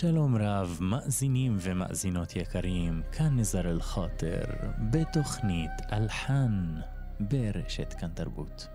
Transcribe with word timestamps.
שלום 0.00 0.36
רב, 0.36 0.78
מאזינים 0.80 1.56
ומאזינות 1.60 2.36
יקרים, 2.36 3.02
כאן 3.12 3.38
נזר 3.38 3.70
אל-חאטר, 3.70 4.44
בתוכנית 4.90 5.70
אלחן 5.92 6.74
ברשת 7.20 7.94
כאן 7.98 8.08
תרבות. 8.14 8.68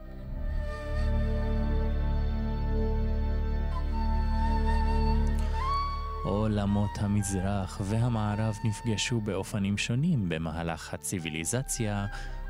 עולמות 6.23 6.91
המזרח 6.97 7.81
והמערב 7.83 8.55
נפגשו 8.63 9.21
באופנים 9.21 9.77
שונים 9.77 10.29
במהלך 10.29 10.93
הציוויליזציה 10.93 12.05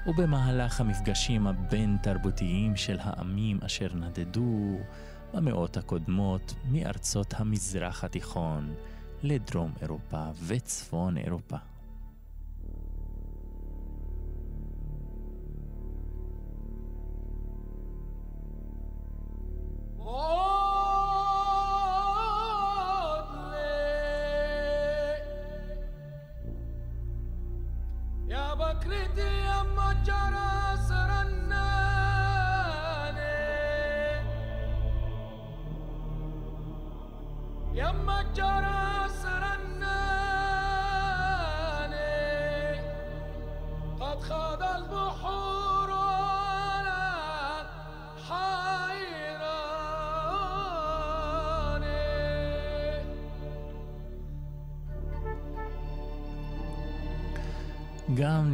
ובמהלך 0.07 0.81
המפגשים 0.81 1.47
הבין-תרבותיים 1.47 2.75
של 2.75 2.97
העמים 2.99 3.59
אשר 3.65 3.87
נדדו 3.93 4.77
במאות 5.33 5.77
הקודמות 5.77 6.53
מארצות 6.71 7.33
המזרח 7.37 8.03
התיכון 8.03 8.73
לדרום 9.23 9.71
אירופה 9.81 10.25
וצפון 10.47 11.17
אירופה. 11.17 11.57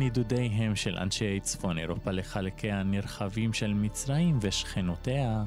נידודיהם 0.08 0.76
של 0.76 0.98
אנשי 0.98 1.40
צפון 1.40 1.78
אירופה 1.78 2.12
לחלקיה 2.12 2.80
הנרחבים 2.80 3.54
של 3.54 3.74
מצרים 3.74 4.38
ושכנותיה, 4.42 5.44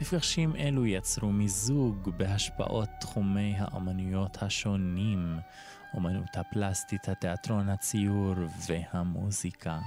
מפגשים 0.00 0.56
אלו 0.56 0.86
יצרו 0.86 1.32
מיזוג 1.32 2.10
בהשפעות 2.16 2.88
תחומי 3.00 3.54
האמנויות 3.58 4.42
השונים, 4.42 5.38
אומנות 5.94 6.36
הפלסטית, 6.36 7.08
התיאטרון, 7.08 7.68
הציור 7.68 8.34
והמוזיקה. 8.68 9.78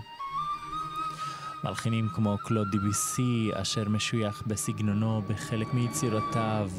מלחינים 1.63 2.07
כמו 2.15 2.37
קלוד 2.37 2.67
דיביסי, 2.71 3.49
אשר 3.53 3.89
משוייך 3.89 4.43
בסגנונו 4.47 5.21
בחלק 5.21 5.73
מיצירותיו 5.73 6.71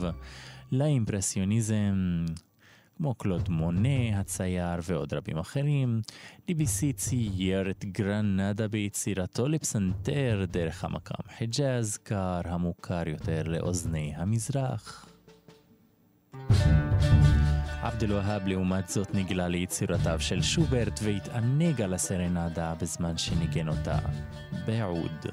לאימפרסיוניזם, 0.73 2.25
כמו 3.03 3.15
קלוד 3.15 3.49
מונה, 3.49 4.19
הצייר 4.21 4.81
ועוד 4.83 5.15
רבים 5.15 5.39
אחרים, 5.39 6.01
DBC 6.51 6.93
צייר 6.97 7.71
את 7.71 7.85
גרנדה 7.85 8.69
ביצירתו 8.69 9.49
לפסנתר 9.49 10.45
דרך 10.51 10.85
המקאם 10.85 11.33
חיג'אז 11.39 11.97
קר 11.97 12.41
המוכר 12.45 13.09
יותר 13.09 13.43
לאוזני 13.43 14.13
המזרח. 14.17 15.07
עבד 17.83 18.03
אל-והאב 18.03 18.47
לעומת 18.47 18.89
זאת 18.89 19.15
נגלה 19.15 19.49
ליצירותיו 19.49 20.21
של 20.21 20.43
שוברט 20.43 21.01
והתענג 21.03 21.83
על 21.83 21.95
הסרנדה 21.95 22.75
בזמן 22.81 23.19
שניגן 23.19 23.69
אותה 23.69 23.99
בעוד. 24.67 25.27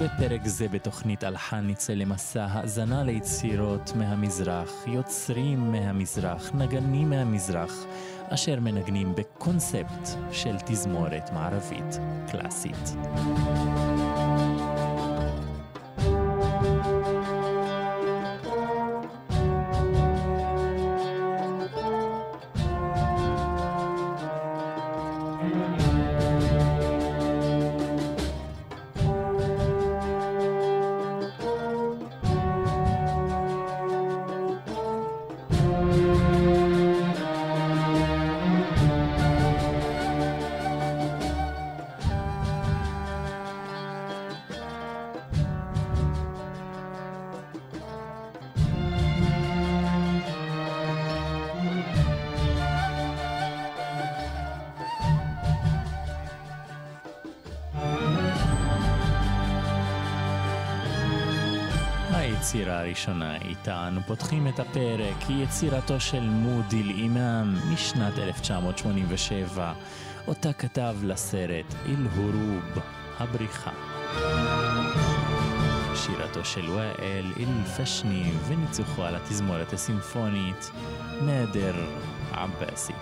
בפרק 0.00 0.46
זה 0.46 0.68
בתוכנית 0.68 1.24
אלחן 1.24 1.66
נצא 1.66 1.92
למסע 1.92 2.46
האזנה 2.50 3.02
ליצירות 3.02 3.92
מהמזרח, 3.96 4.72
יוצרים 4.86 5.72
מהמזרח, 5.72 6.50
נגנים 6.54 7.10
מהמזרח, 7.10 7.84
אשר 8.28 8.60
מנגנים 8.60 9.14
בקונספט 9.14 10.08
של 10.32 10.56
תזמורת 10.66 11.30
מערבית 11.32 11.98
קלאסית. 12.30 12.96
פותחים 64.06 64.48
את 64.48 64.58
הפרק 64.60 65.22
היא 65.28 65.44
יצירתו 65.44 66.00
של 66.00 66.20
מודיל 66.20 66.90
אימאם 66.90 67.54
משנת 67.72 68.18
1987, 68.18 69.72
אותה 70.28 70.52
כתב 70.52 70.96
לסרט 71.02 71.74
אל-הורוב, 71.86 72.78
הבריחה. 73.18 73.70
שירתו 75.94 76.44
של 76.44 76.70
ואאל 76.70 77.32
אל-פשני 77.40 78.32
וניצוחו 78.48 79.02
על 79.02 79.16
התזמורת 79.16 79.72
הסימפונית 79.72 80.70
נדר 81.22 81.74
עבאסי. 82.32 82.92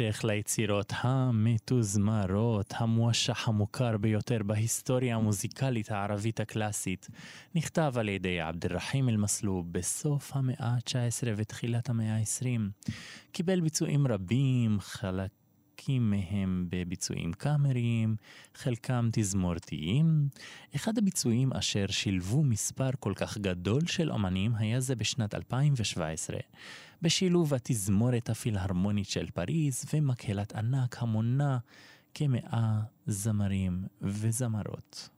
בהמשך 0.00 0.24
ליצירות 0.24 0.92
המתוזמרות, 0.96 2.74
המואשח 2.76 3.48
המוכר 3.48 3.96
ביותר 3.96 4.38
בהיסטוריה 4.46 5.16
המוזיקלית 5.16 5.90
הערבית 5.90 6.40
הקלאסית, 6.40 7.08
נכתב 7.54 7.92
על 7.96 8.08
ידי 8.08 8.40
עבד 8.40 8.66
אל-רחים 8.66 9.08
אל-מסלוב 9.08 9.72
בסוף 9.72 10.30
המאה 10.34 10.56
ה-19 10.58 11.26
ותחילת 11.36 11.88
המאה 11.88 12.16
ה-20. 12.16 12.88
קיבל 13.32 13.60
ביצועים 13.60 14.06
רבים, 14.06 14.80
חלקים 14.80 16.10
מהם 16.10 16.66
בביצועים 16.70 17.32
קאמריים, 17.32 18.16
חלקם 18.54 19.08
תזמורתיים. 19.12 20.28
אחד 20.76 20.98
הביצועים 20.98 21.52
אשר 21.52 21.86
שילבו 21.88 22.44
מספר 22.44 22.90
כל 23.00 23.12
כך 23.16 23.38
גדול 23.38 23.86
של 23.86 24.10
אומנים 24.10 24.54
היה 24.54 24.80
זה 24.80 24.96
בשנת 24.96 25.34
2017. 25.34 26.36
בשילוב 27.02 27.54
התזמורת 27.54 28.30
הפילהרמונית 28.30 29.08
של 29.08 29.30
פריז 29.30 29.84
ומקהלת 29.92 30.54
ענק 30.54 31.02
המונה 31.02 31.58
כמאה 32.14 32.80
זמרים 33.06 33.84
וזמרות. 34.02 35.08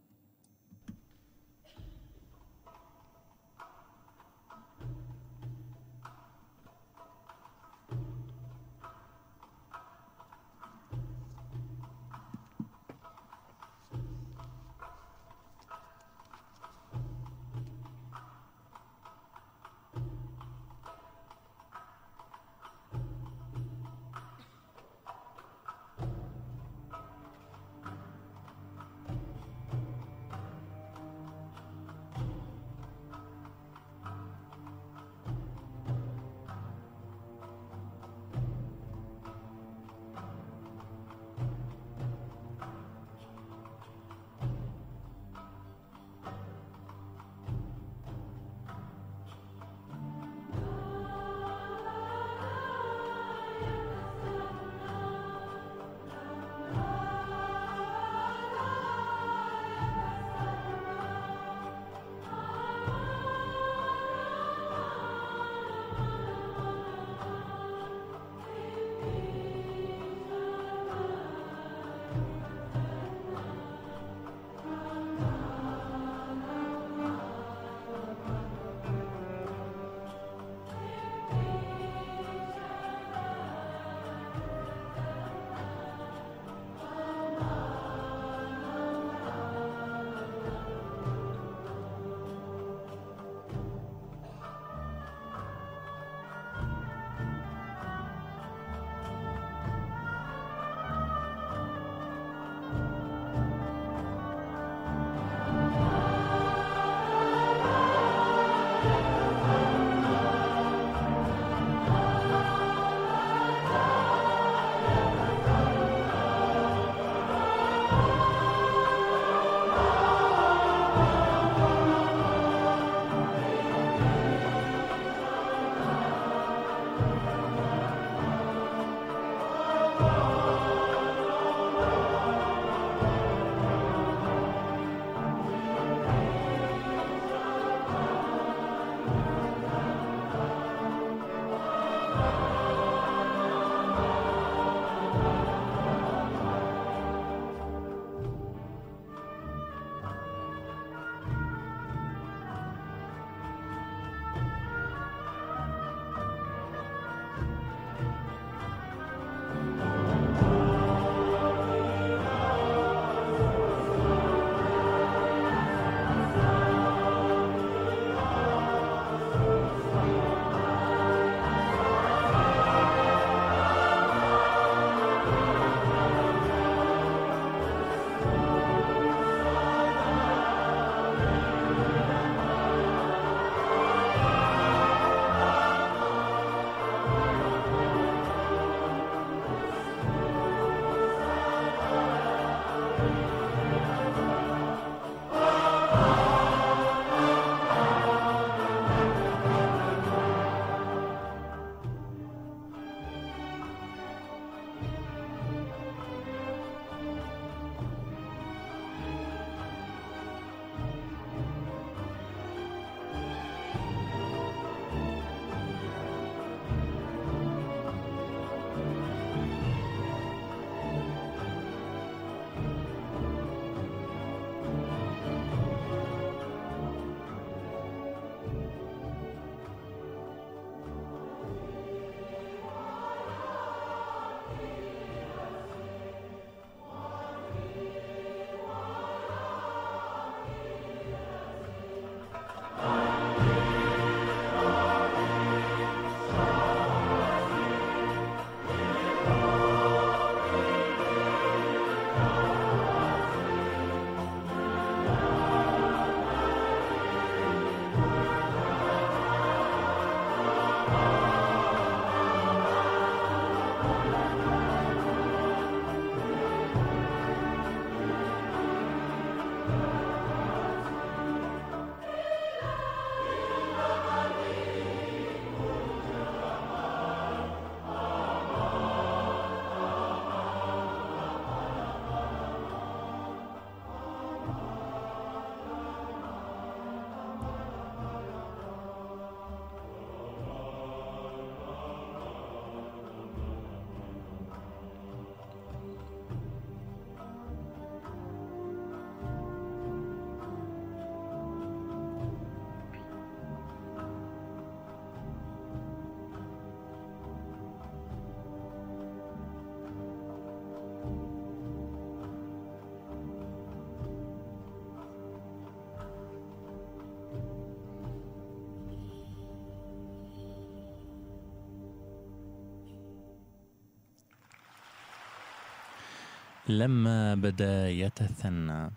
למה 326.73 327.35
בדה 327.41 327.89
יתת'נה. 327.89 328.89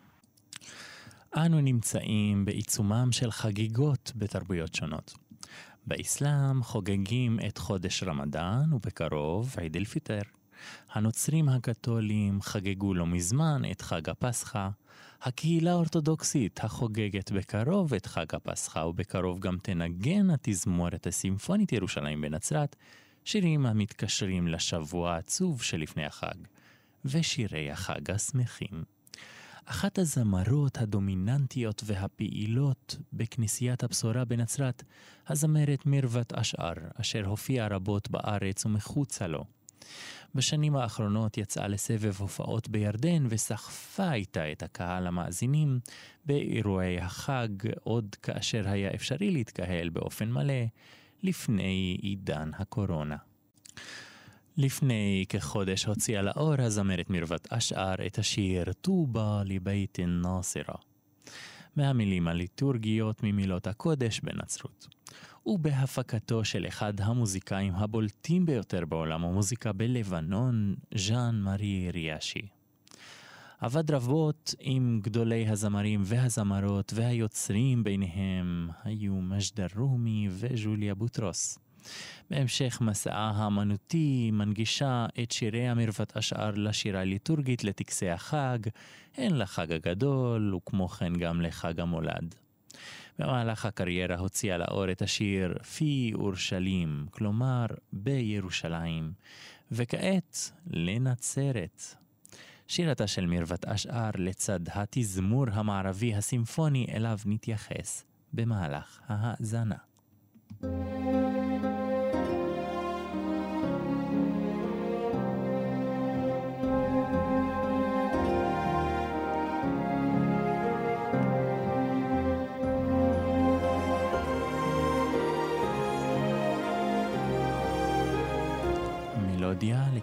אנו 1.35 1.61
נמצאים 1.61 2.45
בעיצומם 2.45 3.11
של 3.11 3.31
חגיגות 3.31 4.11
בתרבויות 4.15 4.75
שונות. 4.75 5.13
באסלאם 5.87 6.63
חוגגים 6.63 7.39
את 7.47 7.57
חודש 7.57 8.03
רמדאן 8.03 8.73
ובקרוב 8.73 9.55
עיד 9.57 9.75
אל-פיטר. 9.75 10.21
הנוצרים 10.91 11.49
הקתולים 11.49 12.41
חגגו 12.41 12.93
לא 12.93 13.07
מזמן 13.07 13.61
את 13.71 13.81
חג 13.81 14.09
הפסחא. 14.09 14.69
הקהילה 15.21 15.71
האורתודוקסית 15.71 16.63
החוגגת 16.63 17.31
בקרוב 17.31 17.93
את 17.93 18.05
חג 18.05 18.35
הפסחא 18.35 18.79
ובקרוב 18.79 19.39
גם 19.39 19.57
תנגן 19.61 20.29
התזמורת 20.29 21.07
הסימפונית 21.07 21.71
ירושלים 21.71 22.21
בנצרת 22.21 22.75
שירים 23.25 23.65
המתקשרים 23.65 24.47
לשבוע 24.47 25.13
העצוב 25.13 25.61
שלפני 25.61 26.05
החג. 26.05 26.35
ושירי 27.05 27.71
החג 27.71 28.11
השמחים. 28.11 28.83
אחת 29.65 29.99
הזמרות 29.99 30.77
הדומיננטיות 30.77 31.81
והפעילות 31.85 32.97
בכנסיית 33.13 33.83
הבשורה 33.83 34.25
בנצרת, 34.25 34.83
הזמרת 35.27 35.85
מירוות 35.85 36.33
אשער, 36.33 36.73
אשר 37.01 37.25
הופיעה 37.25 37.67
רבות 37.67 38.11
בארץ 38.11 38.65
ומחוצה 38.65 39.27
לו. 39.27 39.45
בשנים 40.35 40.75
האחרונות 40.75 41.37
יצאה 41.37 41.67
לסבב 41.67 42.13
הופעות 42.19 42.69
בירדן 42.69 43.25
וסחפה 43.29 44.13
איתה 44.13 44.51
את 44.51 44.63
הקהל 44.63 45.07
המאזינים 45.07 45.79
באירועי 46.25 46.99
החג, 46.99 47.49
עוד 47.83 48.15
כאשר 48.21 48.69
היה 48.69 48.89
אפשרי 48.95 49.31
להתקהל 49.31 49.89
באופן 49.89 50.31
מלא 50.31 50.63
לפני 51.23 51.97
עידן 52.01 52.51
הקורונה. 52.53 53.17
לפני 54.57 55.25
כחודש 55.29 55.85
הוציאה 55.85 56.21
לאור 56.21 56.53
הזמרת 56.59 57.09
מרוות 57.09 57.47
אשער 57.49 57.95
את 58.07 58.19
השיר 58.19 58.73
טובה 58.73 59.41
לבית 59.45 59.99
נאסירה, 59.99 60.75
מהמילים 61.75 62.27
הליטורגיות 62.27 63.23
ממילות 63.23 63.67
הקודש 63.67 64.19
בנצרות, 64.19 64.87
ובהפקתו 65.45 66.45
של 66.45 66.67
אחד 66.67 67.01
המוזיקאים 67.01 67.75
הבולטים 67.75 68.45
ביותר 68.45 68.85
בעולם 68.85 69.25
המוזיקה 69.25 69.73
בלבנון, 69.73 70.75
ז'אן 70.95 71.39
מארי 71.43 71.91
ריאשי. 71.93 72.47
עבד 73.59 73.91
רבות 73.91 74.55
עם 74.59 74.99
גדולי 75.03 75.47
הזמרים 75.47 76.01
והזמרות 76.05 76.93
והיוצרים 76.95 77.83
ביניהם 77.83 78.69
היו 78.83 79.15
מג'דה 79.15 79.65
רומי 79.75 80.27
וג'וליה 80.31 80.95
בוטרוס. 80.95 81.59
בהמשך 82.29 82.77
מסעה 82.81 83.31
האמנותי 83.35 84.31
מנגישה 84.33 85.05
את 85.23 85.31
שירי 85.31 85.67
המרוות 85.67 86.17
השאר 86.17 86.51
לשירה 86.55 87.01
הליטורגית 87.01 87.63
לטקסי 87.63 88.09
החג, 88.09 88.57
הן 89.17 89.37
לחג 89.37 89.71
הגדול 89.71 90.55
וכמו 90.55 90.87
כן 90.89 91.13
גם 91.13 91.41
לחג 91.41 91.79
המולד. 91.79 92.35
במהלך 93.19 93.65
הקריירה 93.65 94.17
הוציאה 94.17 94.57
לאור 94.57 94.91
את 94.91 95.01
השיר 95.01 95.57
פי 95.77 96.11
אורשלים, 96.15 97.05
כלומר 97.11 97.65
בירושלים, 97.93 99.13
וכעת 99.71 100.51
לנצרת. 100.67 101.83
שירתה 102.67 103.07
של 103.07 103.25
מרוות 103.25 103.65
אשאר 103.65 104.09
לצד 104.15 104.59
התזמור 104.67 105.45
המערבי 105.51 106.15
הסימפוני 106.15 106.87
אליו 106.93 107.17
נתייחס 107.25 108.05
במהלך 108.33 108.99
ההאזנה. 109.07 109.75
thank 110.61 111.05
you 111.05 111.22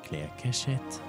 לכלי 0.05 0.23
הקשת. 0.25 1.01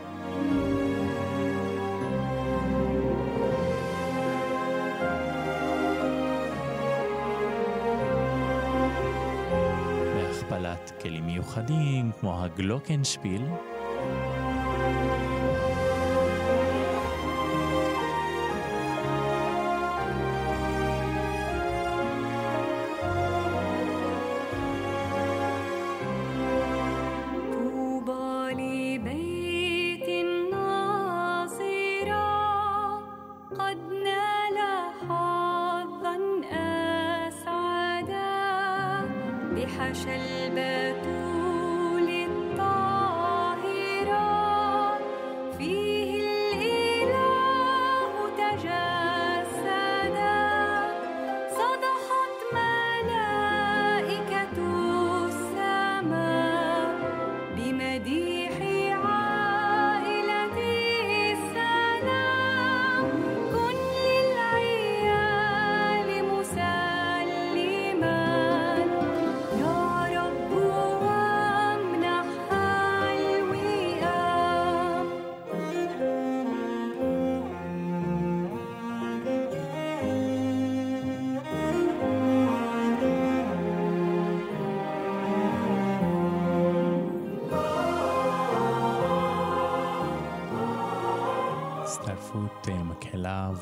בהכפלת 10.15 10.91
כלים 11.01 11.25
מיוחדים 11.25 12.11
כמו 12.19 12.43
הגלוקנשפיל. 12.43 13.41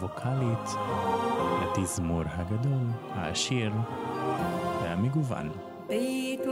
ווקאלית 0.01 0.70
לתזמור 1.62 2.22
הגדול, 2.25 2.88
העשיר 3.15 3.72
והמגוון. 4.84 5.50
בית 5.88 6.46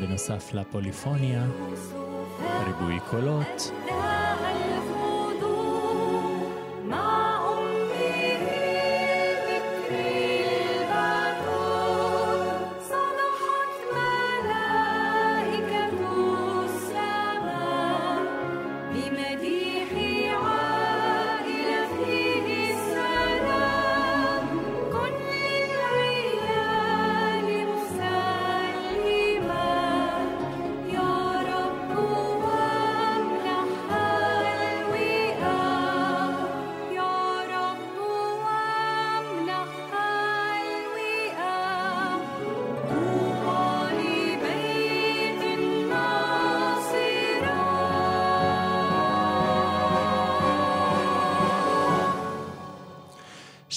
בנוסף 0.00 0.54
לפוליפוניה, 0.54 1.46
ריבוי 2.66 3.00
קולות. 3.10 3.70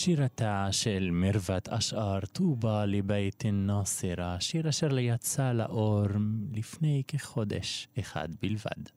שירתה 0.03 0.67
של 0.71 1.09
מרוות 1.11 1.69
אשאר 1.69 2.19
טובה 2.31 2.85
לבית 2.85 3.43
נאסרה, 3.53 4.37
שיר 4.39 4.69
אשר 4.69 4.99
יצא 4.99 5.51
לאור 5.51 6.05
לפני 6.53 7.03
כחודש 7.07 7.87
אחד 7.99 8.27
בלבד. 8.41 8.89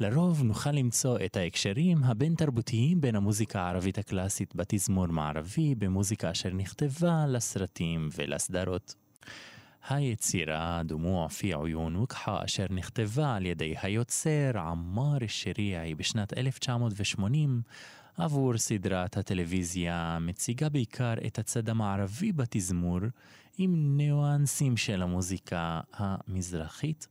לרוב 0.00 0.42
נוכל 0.42 0.70
למצוא 0.70 1.18
את 1.24 1.36
ההקשרים 1.36 2.04
הבין-תרבותיים 2.04 3.00
בין 3.00 3.16
המוזיקה 3.16 3.60
הערבית 3.60 3.98
הקלאסית 3.98 4.54
בתזמור 4.54 5.06
מערבי, 5.06 5.74
במוזיקה 5.74 6.30
אשר 6.30 6.50
נכתבה 6.50 7.26
לסרטים 7.28 8.08
ולסדרות. 8.16 8.94
היצירה 9.88 10.82
דמוע 10.84 11.28
פי 11.28 11.52
עיון 11.54 11.96
ווקחה 11.96 12.44
אשר 12.44 12.66
נכתבה 12.70 13.36
על 13.36 13.46
ידי 13.46 13.74
היוצר 13.82 14.58
עמאר 14.58 15.18
שריעי 15.26 15.94
בשנת 15.94 16.38
1980 16.38 17.62
עבור 18.16 18.58
סדרת 18.58 19.16
הטלוויזיה 19.16 20.18
מציגה 20.20 20.68
בעיקר 20.68 21.14
את 21.26 21.38
הצד 21.38 21.68
המערבי 21.68 22.32
בתזמור 22.32 22.98
עם 23.58 23.96
ניואנסים 23.96 24.76
של 24.76 25.02
המוזיקה 25.02 25.80
המזרחית, 25.92 27.08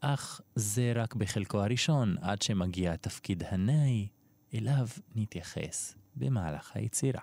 אך 0.00 0.40
זה 0.54 0.92
רק 0.94 1.14
בחלקו 1.14 1.62
הראשון 1.62 2.16
עד 2.20 2.42
שמגיע 2.42 2.96
תפקיד 2.96 3.42
הנאי, 3.48 4.08
אליו 4.54 4.86
נתייחס 5.14 5.94
במהלך 6.16 6.70
היצירה. 6.74 7.20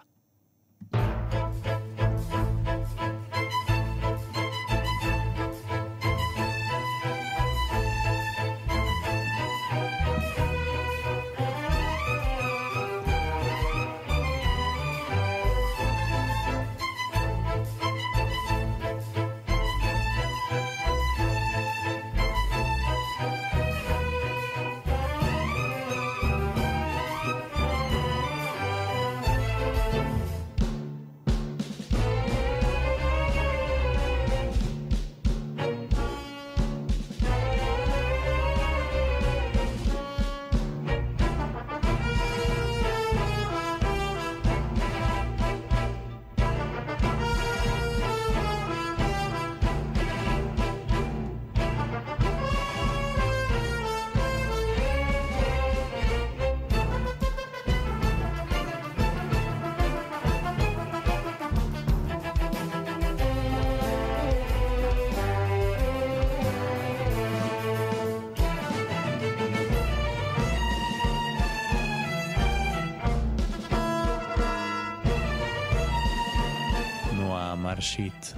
מרשית. 77.81 78.33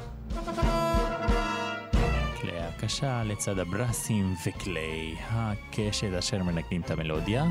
כלי 2.41 2.59
הקשה 2.59 3.23
לצד 3.23 3.59
הברסים 3.59 4.35
וכלי 4.47 5.15
הקשת 5.31 6.13
אשר 6.19 6.43
מנגנים 6.43 6.81
את 6.81 6.91
המלודיה. 6.91 7.45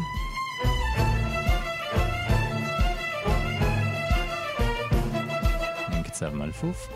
קצב 6.04 6.34
מלפוף. 6.34 6.88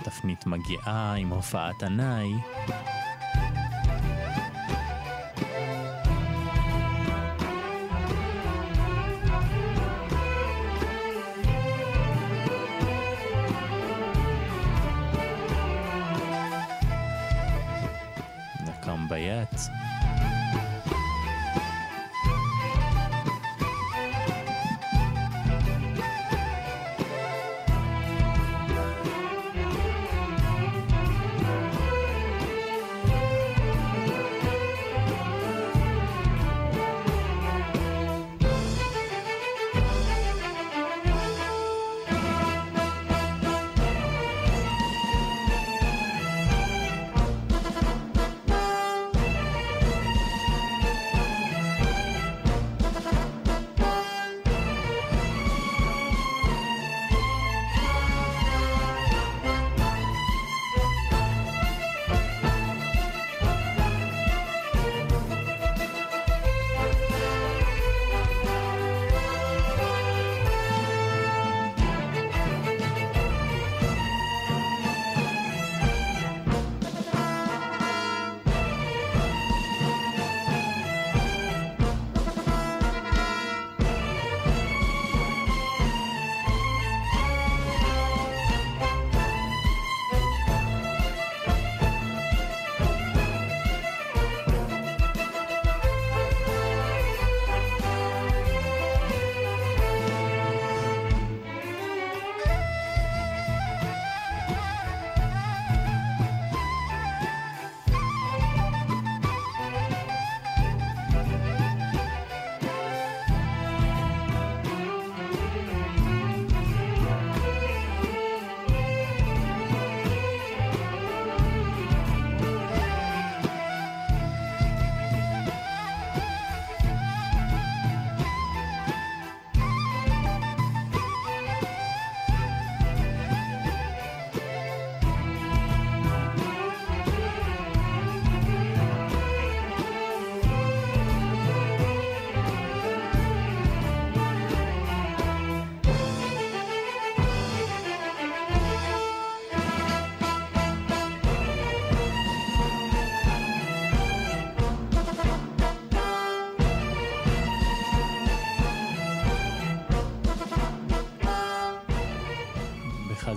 התפנית 0.00 0.46
מגיעה 0.46 1.14
עם 1.14 1.28
הופעת 1.28 1.82
ענאי. 1.82 2.32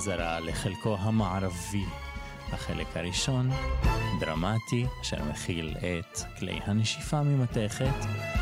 חזרה 0.09 0.39
לחלקו 0.39 0.97
המערבי. 0.99 1.85
החלק 2.53 2.97
הראשון, 2.97 3.49
דרמטי, 4.19 4.85
אשר 5.01 5.23
מכיל 5.23 5.75
את 5.77 6.19
כלי 6.39 6.59
הנשיפה 6.65 7.21
ממתכת. 7.23 8.38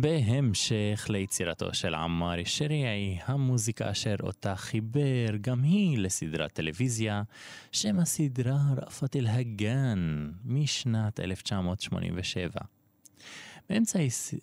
בהמשך 0.00 1.06
ליצירתו 1.08 1.74
של 1.74 1.94
עמאר 1.94 2.44
שריעי, 2.44 3.18
המוזיקה 3.24 3.90
אשר 3.90 4.14
אותה 4.22 4.56
חיבר 4.56 5.36
גם 5.40 5.62
היא 5.62 5.98
לסדרת 5.98 6.52
טלוויזיה, 6.52 7.22
שם 7.72 7.98
הסדרה 7.98 8.58
רפת 8.76 9.16
אל-הגן, 9.16 10.30
משנת 10.44 11.20
1987. 11.20 12.50
באמצע 13.68 13.98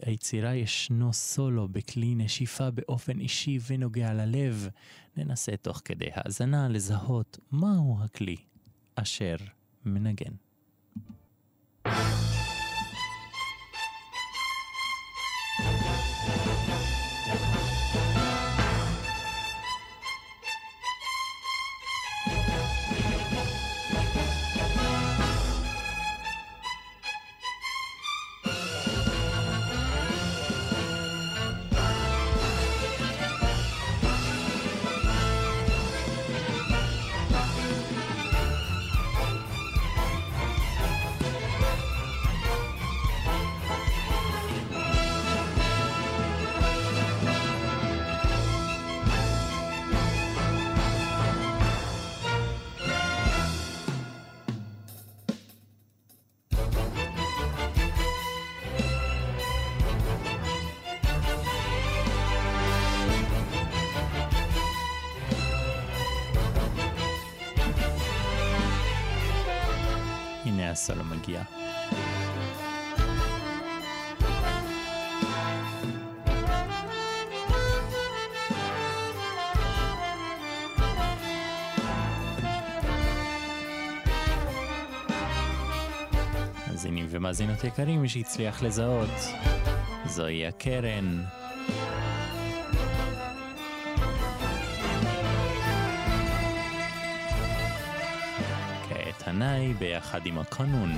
היצירה 0.05 0.55
ישנו 0.55 1.13
סולו 1.13 1.67
בכלי 1.67 2.15
נשיפה 2.15 2.71
באופן 2.71 3.19
אישי 3.19 3.59
ונוגע 3.67 4.13
ללב. 4.13 4.69
ננסה 5.17 5.57
תוך 5.57 5.81
כדי 5.85 6.09
האזנה 6.13 6.69
לזהות 6.69 7.39
מהו 7.51 7.97
הכלי 8.03 8.37
אשר 8.95 9.35
מנגן. 9.85 10.33
thank 11.85 12.31
you 12.31 12.36
מאזינים 86.87 87.07
ומאזינות 87.09 87.63
יקרים, 87.63 88.01
מי 88.01 88.09
שהצליח 88.09 88.63
לזהות, 88.63 89.09
זוהי 90.05 90.47
הקרן. 90.47 91.21
תנאי 99.17 99.73
ביחד 99.73 100.25
עם 100.25 100.39
הקנון. 100.39 100.91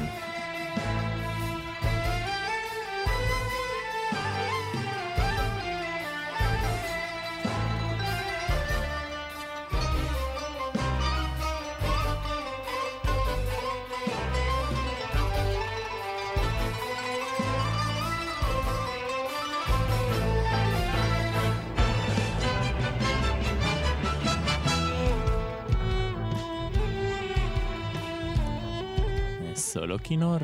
כינור. 30.10 30.38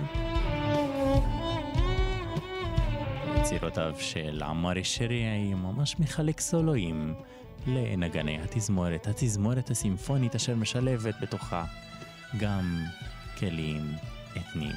יצירותיו 3.39 3.95
של 3.99 4.43
עמאר 4.43 4.83
שריעי 4.83 5.53
ממש 5.53 5.99
מחלק 5.99 6.39
סולואים 6.39 7.13
לנגני 7.67 8.39
התזמורת, 8.41 9.07
התזמורת 9.07 9.69
הסימפונית 9.69 10.35
אשר 10.35 10.55
משלבת 10.55 11.15
בתוכה 11.21 11.65
גם 12.39 12.79
כלים 13.39 13.95
אתניים. 14.37 14.75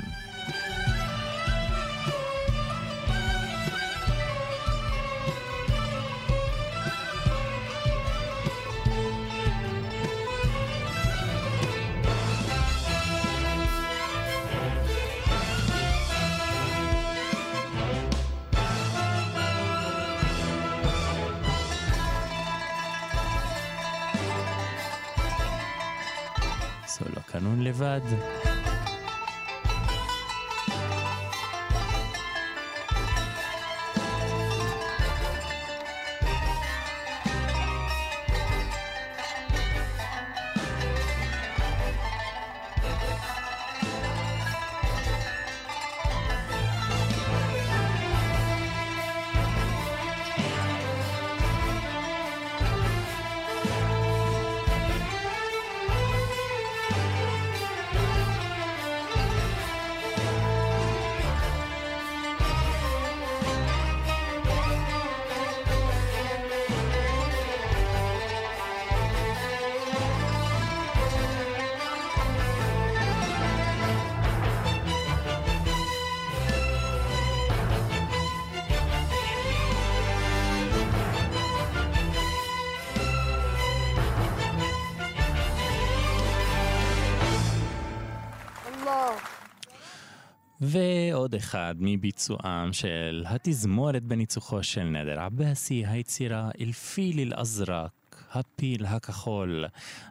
ועוד 90.68 91.34
אחד 91.34 91.74
מביצועם 91.78 92.72
של 92.72 93.24
התזמורת 93.26 94.02
בניצוחו 94.02 94.62
של 94.62 94.84
נדר 94.84 95.20
עבאסי, 95.20 95.84
היצירה 95.86 96.50
אלפיל 96.60 97.20
אל-אזרק, 97.20 98.24
הפיל 98.32 98.86
הכחול, 98.86 99.64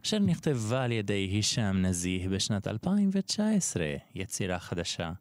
אשר 0.06 0.20
נכתבה 0.20 0.84
על 0.84 0.92
ידי 0.92 1.14
הישאם 1.32 1.82
נזיה 1.82 2.30
בשנת 2.30 2.68
2019, 2.68 3.86
יצירה 4.16 4.60
חדשה. 4.60 5.12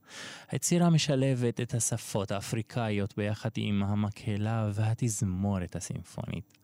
היצירה 0.50 0.90
משלבת 0.90 1.60
את 1.60 1.74
השפות 1.74 2.30
האפריקאיות 2.30 3.14
ביחד 3.16 3.50
עם 3.56 3.82
המקהלה 3.82 4.70
והתזמורת 4.72 5.76
הסימפונית. 5.76 6.58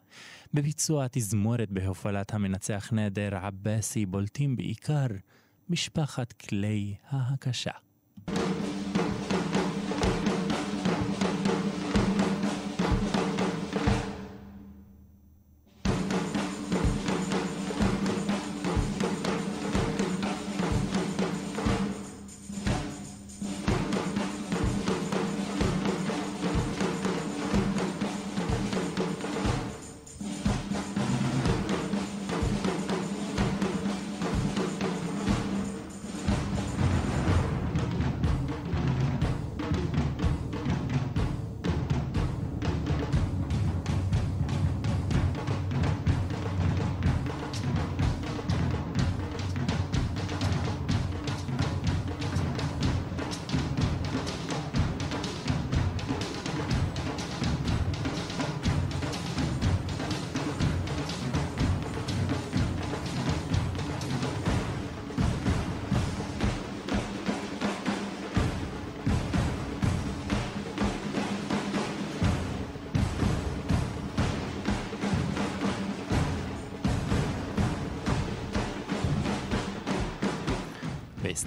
בביצוע 0.54 1.04
התזמורת 1.04 1.70
בהופעת 1.70 2.34
המנצח 2.34 2.88
נדר 2.92 3.36
עבאסי 3.36 4.06
בולטים 4.06 4.56
בעיקר 4.56 5.06
משפחת 5.70 6.32
כלי 6.32 6.94
ההקשה. 7.10 7.72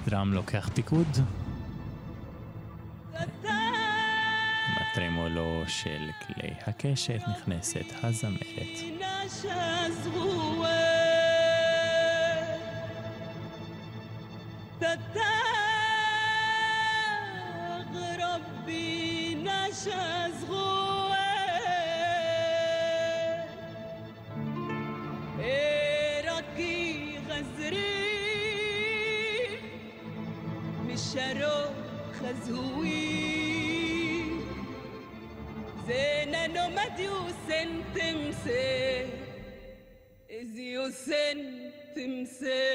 דראם 0.08 0.32
לוקח 0.32 0.70
פיקוד. 0.74 1.08
בטרמולו 4.76 5.62
של 5.66 6.10
כלי 6.26 6.50
הקשת 6.66 7.20
נכנסת 7.28 7.84
הזמרת. 8.02 8.96
you 36.98 37.28
sent 37.48 37.84
him, 37.96 38.32
say, 38.44 39.10
as 40.30 40.50
you 40.50 40.90
sent 40.92 41.74
him, 41.94 42.26
say. 42.26 42.65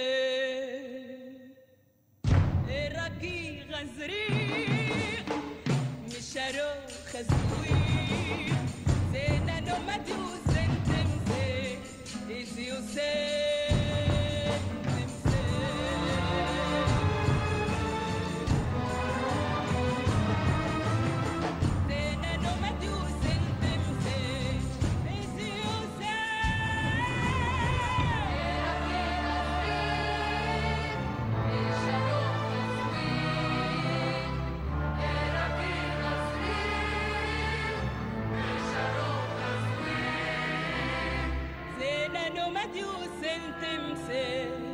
met 42.62 42.76
you 42.76 42.86
sentences. 43.22 44.71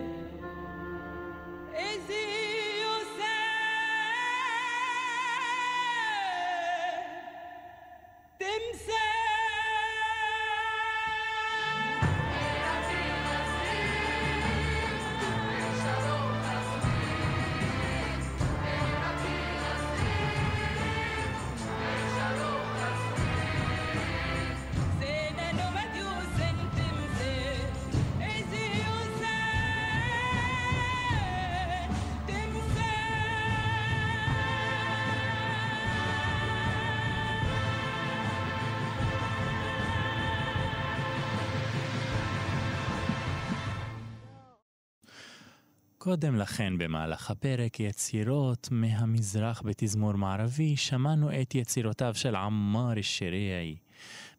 קודם 46.08 46.36
לכן 46.36 46.78
במהלך 46.78 47.32
הפרק 47.32 47.80
יצירות 47.80 48.68
מהמזרח 48.72 49.62
בתזמור 49.66 50.14
מערבי 50.14 50.76
שמענו 50.78 51.42
את 51.42 51.56
יצירותיו 51.56 52.16
של 52.16 52.36
עמאר 52.36 52.94
אל-שריעי, 52.94 53.78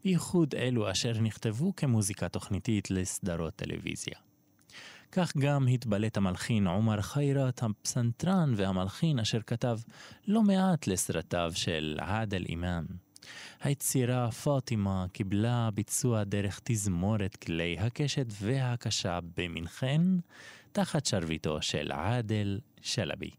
בייחוד 0.04 0.54
אלו 0.54 0.90
אשר 0.90 1.12
נכתבו 1.20 1.76
כמוזיקה 1.76 2.28
תוכניתית 2.28 2.90
לסדרות 2.90 3.56
טלוויזיה. 3.56 4.14
כך 5.12 5.36
גם 5.36 5.66
התבלט 5.66 6.16
המלחין 6.16 6.66
עומר 6.66 7.00
חיירת, 7.02 7.62
הפסנתרן 7.62 8.52
והמלחין 8.56 9.18
אשר 9.18 9.40
כתב 9.46 9.78
לא 10.26 10.42
מעט 10.42 10.86
לסרטיו 10.86 11.52
של 11.54 11.98
עאדל 12.00 12.44
אימאם. 12.48 12.84
היצירה 13.60 14.30
פאטימה 14.30 15.06
קיבלה 15.12 15.70
ביצוע 15.74 16.24
דרך 16.24 16.60
תזמורת 16.64 17.36
כלי 17.36 17.76
הקשת 17.78 18.26
והקשה 18.40 19.18
במינכן, 19.36 20.02
תחת 20.72 21.06
שרביטו 21.06 21.62
של 21.62 21.92
עאדל 21.92 22.58
שלבי. 22.80 23.30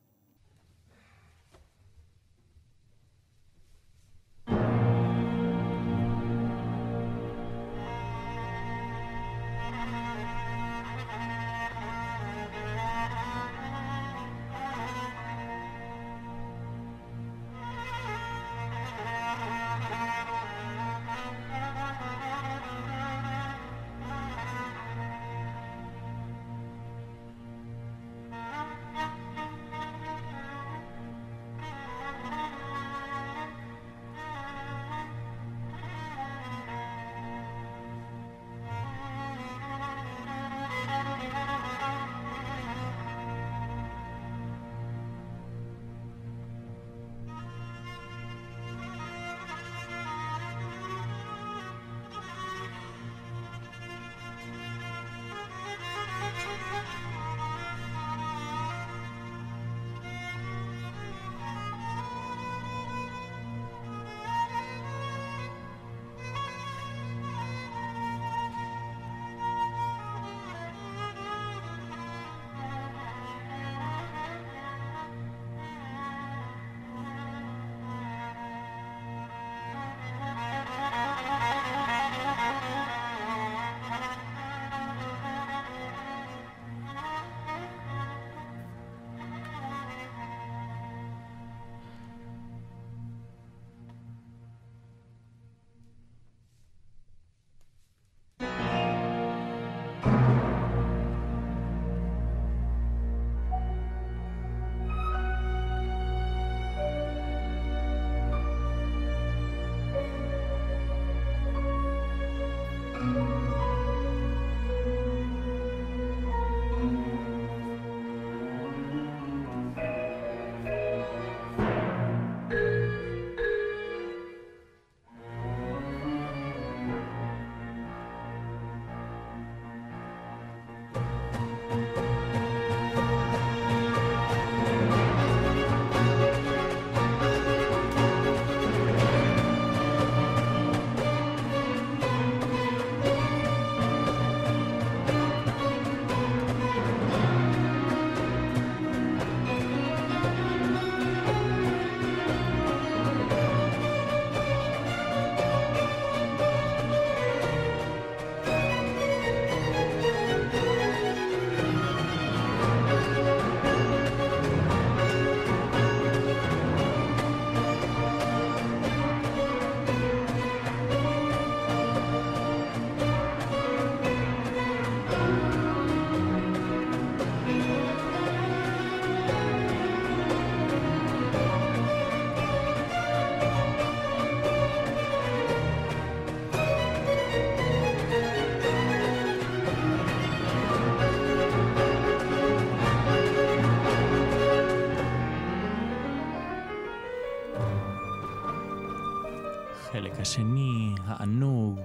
השני, 200.29 200.95
הענוג, 201.05 201.79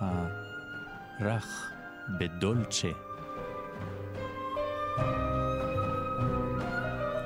הרך 0.00 1.70
בדולצ'ה. 2.18 2.88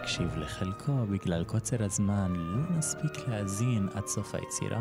נקשיב 0.01 0.37
לחלקו, 0.37 1.07
בגלל 1.07 1.45
קוצר 1.45 1.85
הזמן 1.85 2.33
לא 2.37 2.79
נספיק 2.79 3.29
להאזין 3.29 3.89
עד 3.95 4.07
סוף 4.07 4.35
היצירה, 4.35 4.81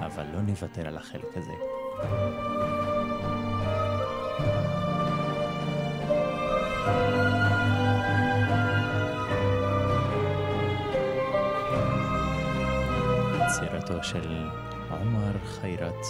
אבל 0.00 0.24
לא 0.32 0.42
נוותר 0.42 0.88
על 0.88 0.96
החלק 0.96 1.36
הזה. 1.36 1.54
יצירתו 13.46 14.02
של 14.02 14.46
עומר 15.06 15.32
חיירת 15.44 16.06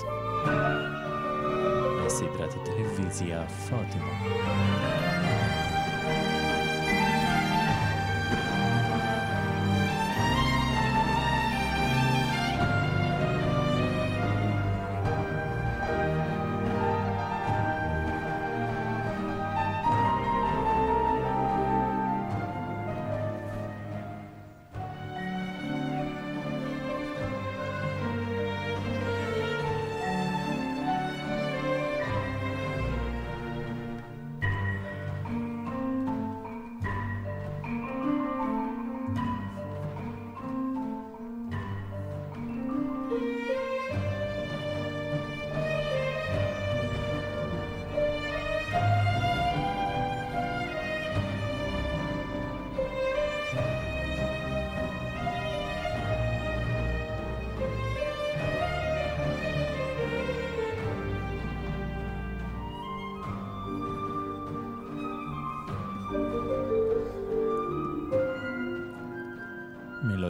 לסדרת 2.06 2.54
הטלוויזיה 2.54 3.48
פאטימה. 3.48 4.12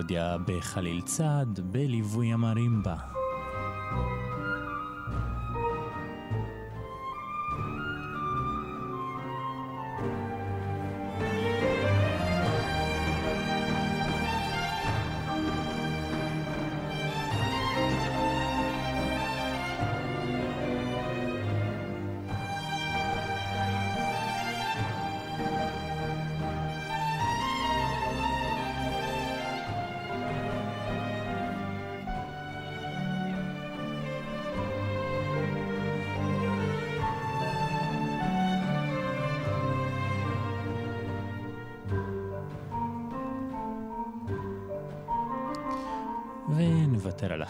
מלודיה 0.06 0.36
בחליל 0.46 1.00
צד, 1.00 1.46
בליווי 1.58 2.32
המרימבה. 2.32 3.15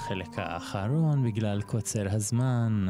החלק 0.07 0.39
האחרון 0.39 1.23
בגלל 1.23 1.63
קוצר 1.63 2.07
הזמן. 2.11 2.87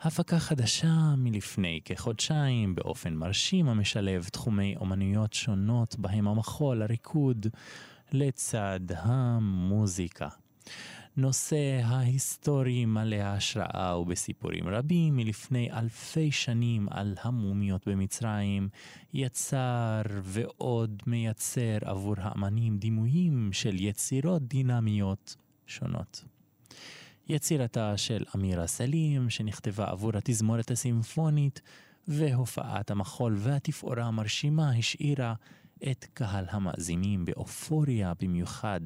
הפקה 0.00 0.38
חדשה 0.38 1.14
מלפני 1.16 1.80
כחודשיים 1.84 2.74
באופן 2.74 3.14
מרשים 3.14 3.68
המשלב 3.68 4.28
תחומי 4.32 4.74
אומנויות 4.76 5.32
שונות 5.32 5.96
בהם 5.98 6.28
המחול, 6.28 6.82
הריקוד, 6.82 7.46
לצד 8.12 8.80
המוזיקה. 8.90 10.28
נושא 11.16 11.80
ההיסטורי 11.84 12.84
מלא 12.84 13.16
ההשראה 13.16 13.98
ובסיפורים 13.98 14.68
רבים 14.68 15.16
מלפני 15.16 15.72
אלפי 15.72 16.32
שנים 16.32 16.86
על 16.90 17.14
המומיות 17.22 17.88
במצרים, 17.88 18.68
יצר 19.14 20.02
ועוד 20.22 21.02
מייצר 21.06 21.78
עבור 21.84 22.14
האמנים 22.18 22.78
דימויים 22.78 23.48
של 23.52 23.80
יצירות 23.80 24.42
דינמיות 24.42 25.36
שונות. 25.66 26.35
יצירתה 27.28 27.96
של 27.96 28.24
אמירה 28.36 28.66
סלים, 28.66 29.30
שנכתבה 29.30 29.90
עבור 29.90 30.16
התזמורת 30.16 30.70
הסימפונית, 30.70 31.60
והופעת 32.08 32.90
המחול 32.90 33.36
והתפאורה 33.38 34.04
המרשימה 34.04 34.70
השאירה 34.70 35.34
את 35.90 36.06
קהל 36.14 36.44
המאזינים 36.50 37.24
באופוריה 37.24 38.12
במיוחד. 38.20 38.80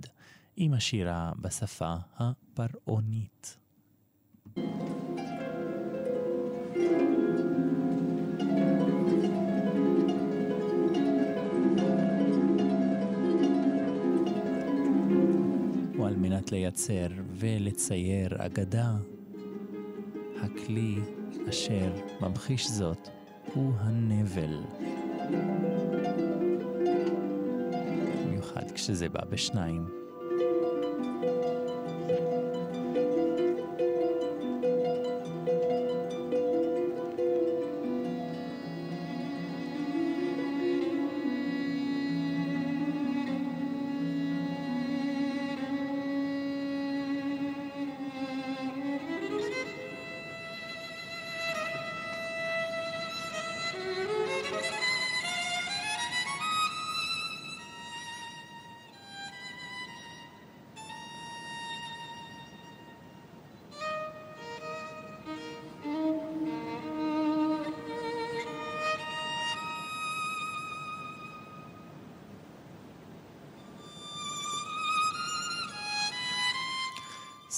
עם 0.56 0.74
השירה 0.74 1.32
בשפה 1.40 1.94
הפרעונית. 2.18 3.56
ועל 16.10 16.18
מנת 16.18 16.52
לייצר 16.52 17.06
ולצייר 17.34 18.30
אגדה, 18.38 18.92
הכלי 20.42 20.94
אשר 21.48 21.92
ממחיש 22.20 22.70
זאת 22.70 23.08
הוא 23.54 23.72
הנבל. 23.78 24.60
במיוחד 28.26 28.70
כשזה 28.74 29.08
בא 29.08 29.24
בשניים. 29.24 29.84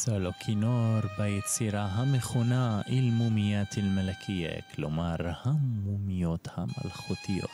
סולו 0.05 0.31
כינור 0.41 1.01
ביצירה 1.19 1.85
המכונה 1.85 2.81
אילמומיית 2.87 3.79
אל-מלכייה, 3.79 4.51
כלומר 4.75 5.17
המומיות 5.45 6.49
המלכותיות. 6.55 7.51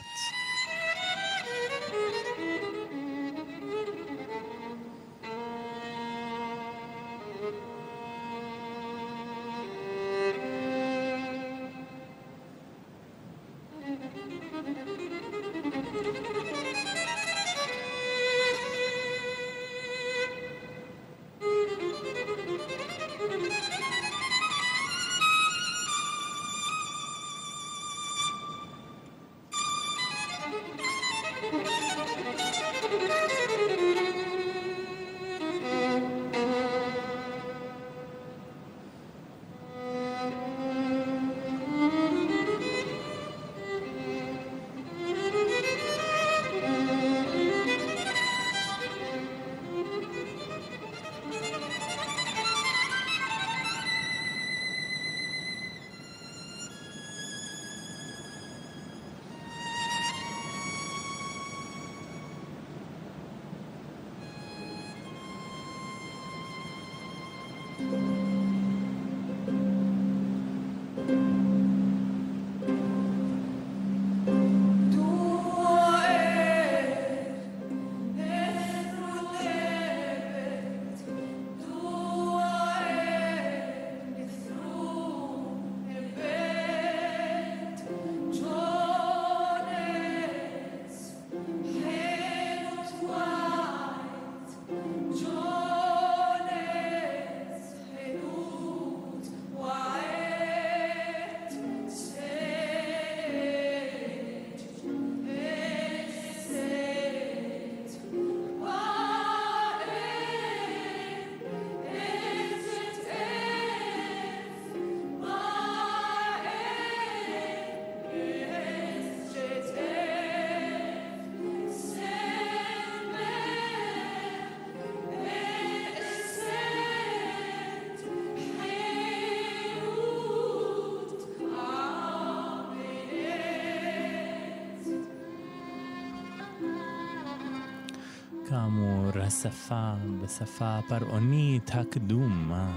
השפה 139.38 139.92
בשפה 140.22 140.78
הפרעונית 140.78 141.70
הקדומה, 141.74 142.70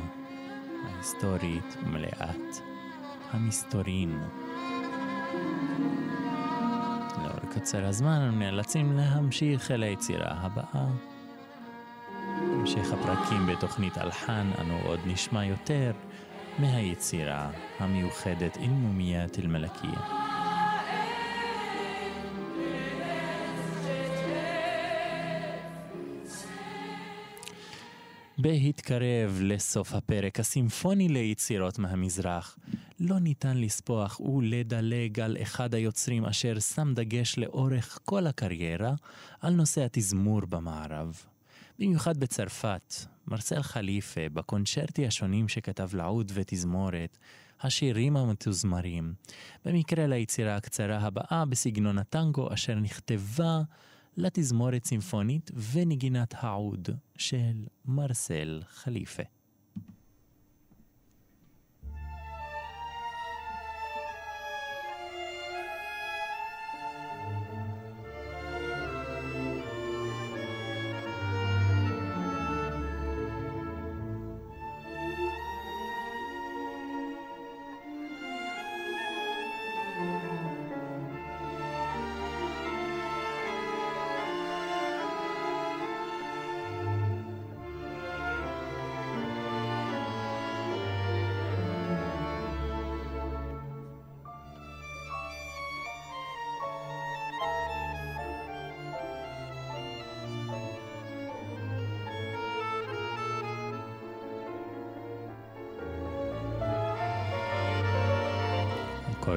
ההיסטורית 0.85 1.77
מלאת 1.85 2.61
המסתורין. 3.31 4.19
לאור 7.17 7.53
קצר 7.53 7.85
הזמן 7.85 8.21
הם 8.21 8.39
נאלצים 8.39 8.97
להמשיך 8.97 9.71
אל 9.71 9.83
היצירה 9.83 10.31
הבאה. 10.31 10.87
המשך 12.37 12.93
הפרקים 12.93 13.45
בתוכנית 13.47 13.97
אלחן 13.97 14.51
אנו 14.61 14.77
עוד 14.85 14.99
נשמע 15.05 15.45
יותר 15.45 15.91
מהיצירה 16.59 17.51
המיוחדת 17.79 18.57
אל-מומיית 18.57 19.39
אל-מלכייה. 19.39 20.20
בהתקרב 28.41 29.39
לסוף 29.41 29.93
הפרק 29.93 30.39
הסימפוני 30.39 31.09
ליצירות 31.09 31.79
מהמזרח, 31.79 32.57
לא 32.99 33.19
ניתן 33.19 33.57
לספוח 33.57 34.19
ולדלג 34.19 35.19
על 35.19 35.37
אחד 35.41 35.75
היוצרים 35.75 36.25
אשר 36.25 36.59
שם 36.59 36.93
דגש 36.95 37.37
לאורך 37.37 37.99
כל 38.05 38.27
הקריירה 38.27 38.93
על 39.41 39.53
נושא 39.53 39.83
התזמור 39.85 40.41
במערב. 40.49 41.21
במיוחד 41.79 42.17
בצרפת, 42.17 42.93
מרסל 43.27 43.61
חליפה, 43.61 44.29
בקונצ'רטי 44.33 45.07
השונים 45.07 45.47
שכתב 45.47 45.89
לעוד 45.93 46.31
ותזמורת, 46.35 47.17
השירים 47.61 48.17
המתוזמרים, 48.17 49.13
במקרה 49.65 50.07
ליצירה 50.07 50.55
הקצרה 50.55 50.97
הבאה 50.97 51.45
בסגנון 51.45 51.97
הטנגו 51.97 52.53
אשר 52.53 52.75
נכתבה 52.75 53.61
לתזמורת 54.17 54.81
צימפונית 54.81 55.51
ונגינת 55.73 56.33
העוד 56.37 56.89
של 57.17 57.65
מרסל 57.85 58.61
חליפה. 58.67 59.23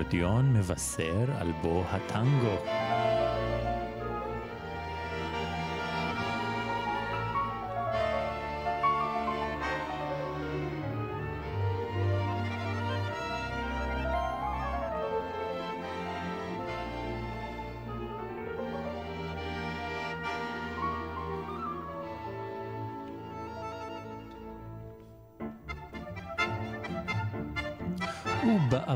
האקורדיון 0.04 0.52
מבשר 0.52 1.24
על 1.38 1.52
בו 1.62 1.84
הטנגו. 1.90 2.93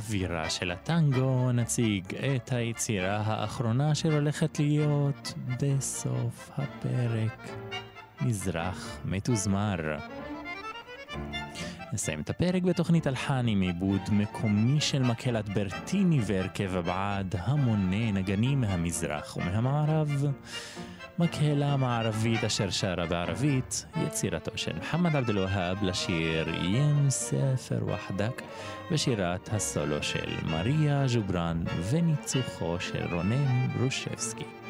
ובאווירה 0.08 0.50
של 0.50 0.70
הטנגו 0.70 1.52
נציג 1.52 2.04
את 2.14 2.52
היצירה 2.52 3.16
האחרונה 3.16 3.92
אשר 3.92 4.14
הולכת 4.14 4.58
להיות 4.58 5.34
בסוף 5.62 6.50
הפרק, 6.56 7.48
מזרח 8.20 8.98
מתוזמר. 9.04 9.76
נסיים 11.92 12.20
את 12.20 12.30
הפרק 12.30 12.62
בתוכנית 12.62 13.06
אלחן 13.06 13.48
עם 13.48 13.60
עיבוד 13.60 14.00
מקומי 14.12 14.80
של 14.80 15.02
מקהלת 15.02 15.48
ברטיני 15.48 16.20
והרכב 16.26 16.76
הבעד 16.76 17.34
המוני 17.38 18.12
נגנים 18.12 18.60
מהמזרח 18.60 19.36
ומהמערב. 19.36 20.24
מקהלה 21.18 21.76
מערבית 21.76 22.44
אשר 22.44 22.70
שרה 22.70 23.06
בערבית, 23.06 23.86
יצירתו 24.06 24.50
של 24.56 24.72
מוחמד 24.76 25.16
עבד 25.16 25.30
אל-והאב 25.30 25.82
לשיר 25.82 26.48
ים 26.48 27.10
ספר 27.10 27.78
וחדק, 27.86 28.42
ושירת 28.90 29.48
הסולו 29.52 30.02
של 30.02 30.28
מריה 30.46 31.04
ג'ובראן 31.14 31.64
וניצוחו 31.90 32.76
של 32.80 33.14
רונן 33.14 33.68
ברושבסקי. 33.68 34.67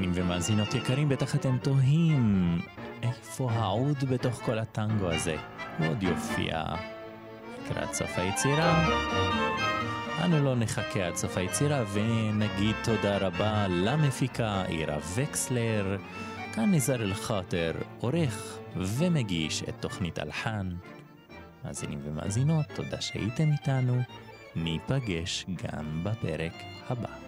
מאזינים 0.00 0.26
ומאזינות 0.26 0.74
יקרים, 0.74 1.08
בטח 1.08 1.34
אתם 1.34 1.58
תוהים 1.58 2.58
איפה 3.02 3.50
העוד 3.52 4.04
בתוך 4.04 4.34
כל 4.34 4.58
הטנגו 4.58 5.10
הזה. 5.10 5.36
הוא 5.78 5.86
עוד 5.86 6.02
יופיע 6.02 6.64
לקראת 7.64 7.92
סוף 7.92 8.18
היצירה. 8.18 8.88
אנו 10.24 10.44
לא 10.44 10.56
נחכה 10.56 11.06
עד 11.06 11.16
סוף 11.16 11.36
היצירה 11.36 11.84
ונגיד 11.92 12.76
תודה 12.84 13.18
רבה 13.18 13.66
למפיקה 13.68 14.62
עירה 14.62 14.98
וקסלר. 15.14 15.96
כאן 16.54 16.74
נזר 16.74 17.02
אל-חאטר, 17.02 17.72
עורך 17.98 18.58
ומגיש 18.76 19.62
את 19.62 19.74
תוכנית 19.80 20.18
אלחן. 20.18 20.70
מאזינים 21.64 22.00
ומאזינות, 22.04 22.66
תודה 22.74 23.00
שהייתם 23.00 23.52
איתנו. 23.52 24.02
ניפגש 24.56 25.46
גם 25.48 26.04
בפרק 26.04 26.52
הבא. 26.88 27.19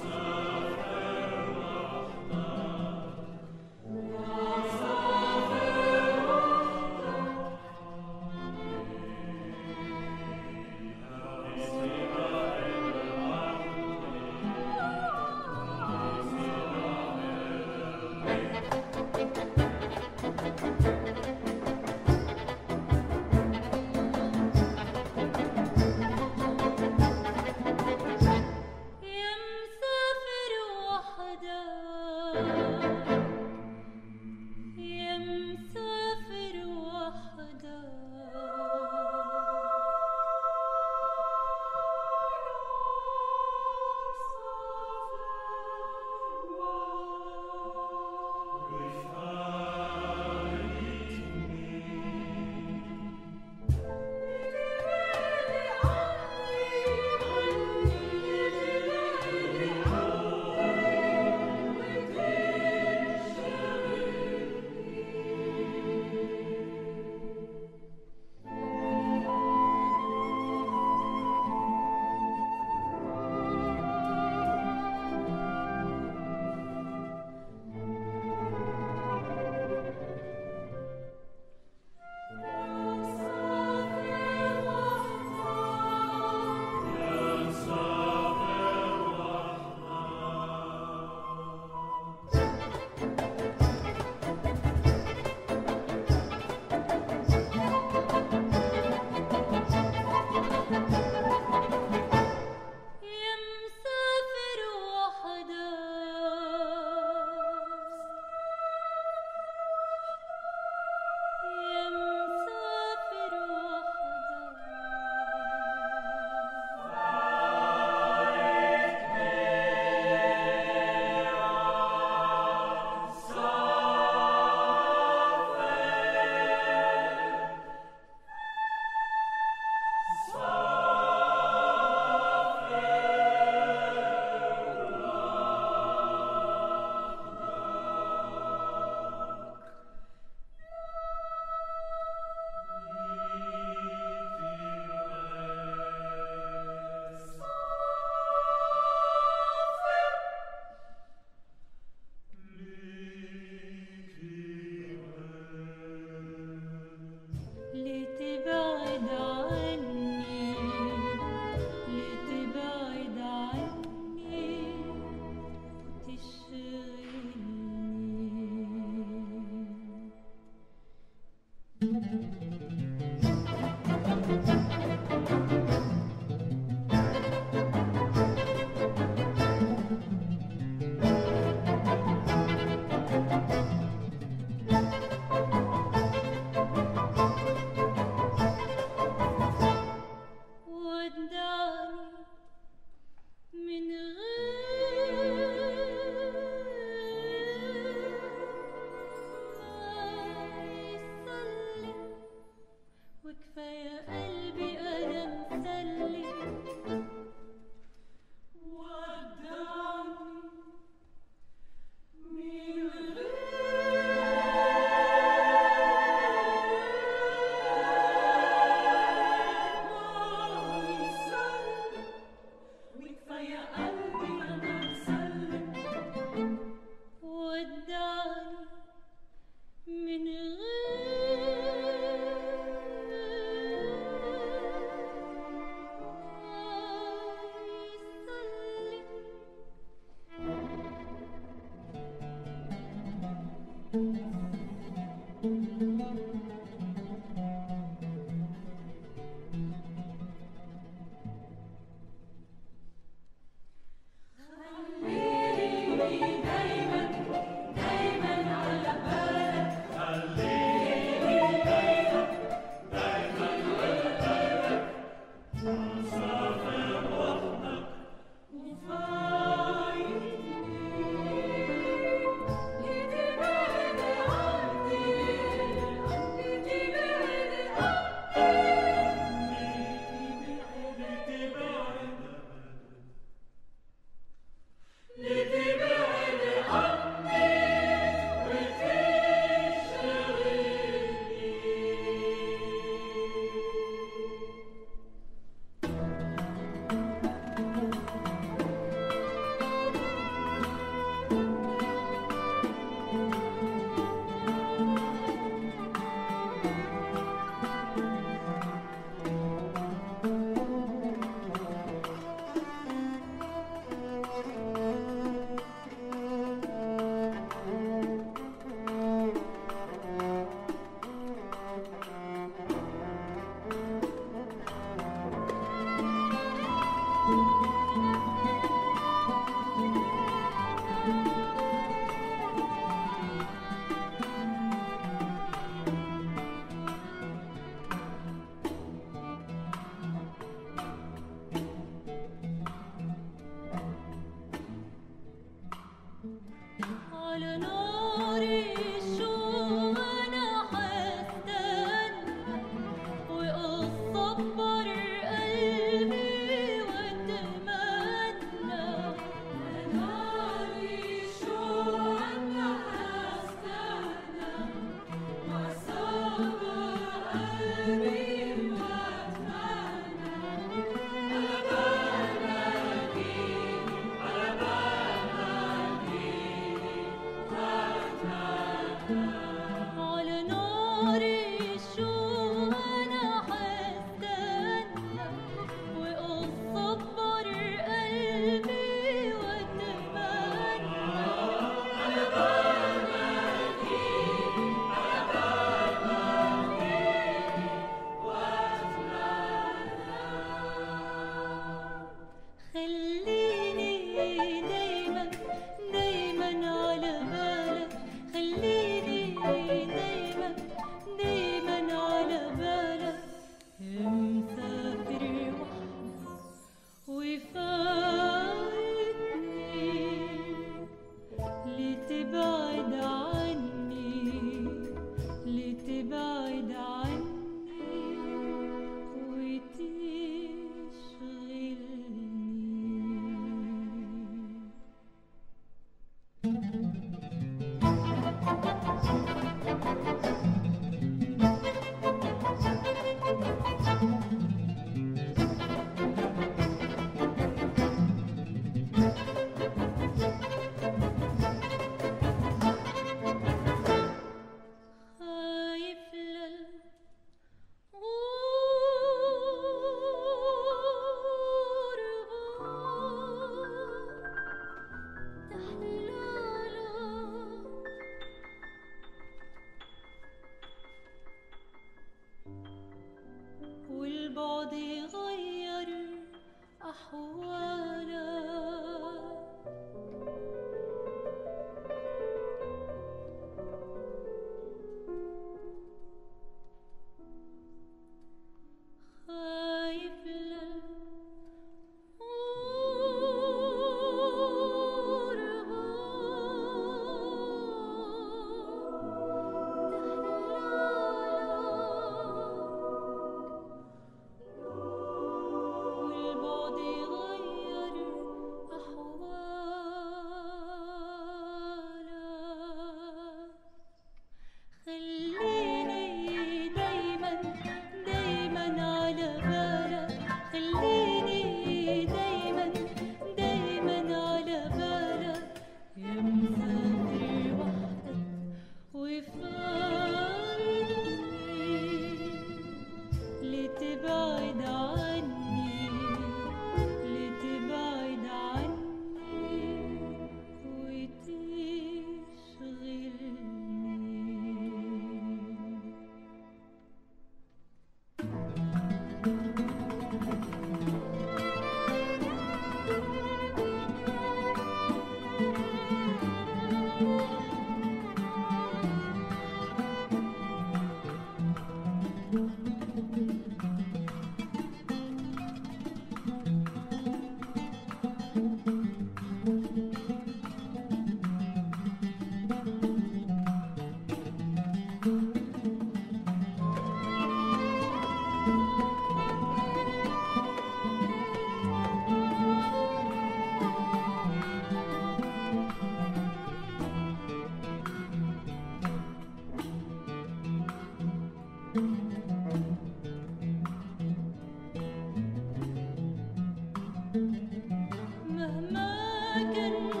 Thank 599.71 599.95
you. 599.95 600.00